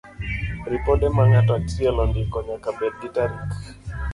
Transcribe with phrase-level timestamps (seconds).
[0.71, 3.47] Ripode ma ng'ato achiel ondiko, nyaka bed gi tarik